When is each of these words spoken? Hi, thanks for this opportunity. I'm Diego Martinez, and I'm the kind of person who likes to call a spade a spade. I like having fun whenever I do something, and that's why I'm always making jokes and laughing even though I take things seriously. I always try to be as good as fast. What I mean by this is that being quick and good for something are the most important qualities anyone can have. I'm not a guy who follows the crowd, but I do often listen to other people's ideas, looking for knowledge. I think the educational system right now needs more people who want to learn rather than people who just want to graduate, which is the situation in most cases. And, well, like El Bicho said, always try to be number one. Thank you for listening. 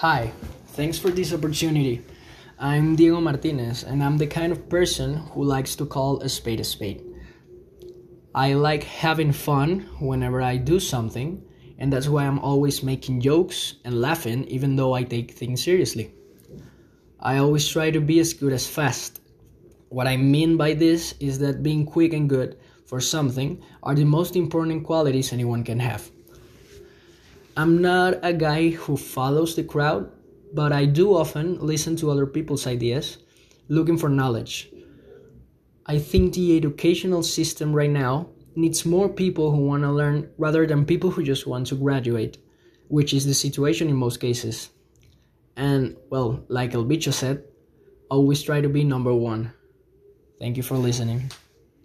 Hi, 0.00 0.32
thanks 0.68 0.98
for 0.98 1.10
this 1.10 1.30
opportunity. 1.30 2.02
I'm 2.58 2.96
Diego 2.96 3.20
Martinez, 3.20 3.84
and 3.84 4.02
I'm 4.02 4.16
the 4.16 4.26
kind 4.26 4.50
of 4.50 4.66
person 4.70 5.12
who 5.12 5.44
likes 5.44 5.76
to 5.76 5.84
call 5.84 6.22
a 6.22 6.28
spade 6.30 6.58
a 6.58 6.64
spade. 6.64 7.04
I 8.34 8.54
like 8.54 8.82
having 8.82 9.30
fun 9.30 9.90
whenever 10.00 10.40
I 10.40 10.56
do 10.56 10.80
something, 10.80 11.44
and 11.76 11.92
that's 11.92 12.08
why 12.08 12.24
I'm 12.24 12.38
always 12.38 12.82
making 12.82 13.20
jokes 13.20 13.74
and 13.84 14.00
laughing 14.00 14.44
even 14.44 14.74
though 14.74 14.94
I 14.94 15.02
take 15.02 15.32
things 15.32 15.62
seriously. 15.62 16.14
I 17.20 17.36
always 17.36 17.68
try 17.68 17.90
to 17.90 18.00
be 18.00 18.20
as 18.20 18.32
good 18.32 18.54
as 18.54 18.66
fast. 18.66 19.20
What 19.90 20.06
I 20.06 20.16
mean 20.16 20.56
by 20.56 20.72
this 20.72 21.12
is 21.20 21.40
that 21.40 21.62
being 21.62 21.84
quick 21.84 22.14
and 22.14 22.26
good 22.26 22.56
for 22.86 23.02
something 23.02 23.62
are 23.82 23.94
the 23.94 24.04
most 24.04 24.34
important 24.34 24.82
qualities 24.82 25.34
anyone 25.34 25.62
can 25.62 25.78
have. 25.78 26.10
I'm 27.56 27.82
not 27.82 28.18
a 28.22 28.32
guy 28.32 28.70
who 28.70 28.96
follows 28.96 29.56
the 29.56 29.64
crowd, 29.64 30.10
but 30.54 30.72
I 30.72 30.84
do 30.84 31.16
often 31.16 31.58
listen 31.58 31.96
to 31.96 32.10
other 32.10 32.26
people's 32.26 32.66
ideas, 32.66 33.18
looking 33.68 33.98
for 33.98 34.08
knowledge. 34.08 34.70
I 35.86 35.98
think 35.98 36.34
the 36.34 36.56
educational 36.56 37.22
system 37.22 37.74
right 37.74 37.90
now 37.90 38.28
needs 38.54 38.86
more 38.86 39.08
people 39.08 39.50
who 39.50 39.66
want 39.66 39.82
to 39.82 39.90
learn 39.90 40.30
rather 40.38 40.66
than 40.66 40.84
people 40.84 41.10
who 41.10 41.22
just 41.22 41.46
want 41.46 41.66
to 41.68 41.74
graduate, 41.74 42.38
which 42.88 43.12
is 43.12 43.26
the 43.26 43.34
situation 43.34 43.88
in 43.88 43.96
most 43.96 44.20
cases. 44.20 44.70
And, 45.56 45.96
well, 46.08 46.44
like 46.48 46.74
El 46.74 46.84
Bicho 46.84 47.12
said, 47.12 47.44
always 48.08 48.42
try 48.42 48.60
to 48.60 48.68
be 48.68 48.84
number 48.84 49.14
one. 49.14 49.52
Thank 50.38 50.56
you 50.56 50.62
for 50.62 50.76
listening. 50.76 51.30